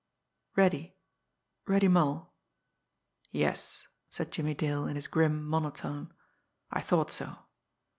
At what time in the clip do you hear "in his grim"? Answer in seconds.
4.87-5.43